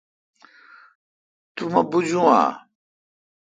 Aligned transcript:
تو 1.55 1.63
مہ 1.73 1.81
بوجو 1.89 2.21
اؘ۔ 2.37 2.43